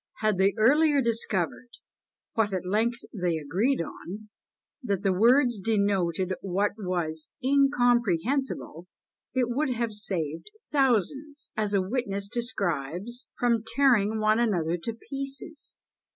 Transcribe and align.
Had 0.21 0.39
they 0.39 0.55
earlier 0.57 0.99
discovered, 0.99 1.69
what 2.33 2.53
at 2.53 2.65
length 2.65 3.01
they 3.13 3.37
agreed 3.37 3.79
on, 3.83 4.29
that 4.81 5.03
the 5.03 5.13
words 5.13 5.59
denoted 5.59 6.33
what 6.41 6.71
was 6.79 7.29
incomprehensible, 7.43 8.87
it 9.35 9.47
would 9.51 9.69
have 9.69 9.93
saved 9.93 10.47
thousands, 10.71 11.51
as 11.55 11.75
a 11.75 11.83
witness 11.83 12.27
describes, 12.27 13.27
"from 13.37 13.63
tearing 13.75 14.17
one 14.19 14.39
another 14.39 14.75
to 14.75 14.97
pieces." 15.11 15.75